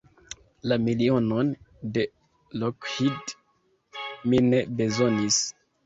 [0.71, 1.51] La milionon
[1.99, 2.07] de
[2.65, 3.37] Lockheed
[4.33, 5.45] mi ne bezonis.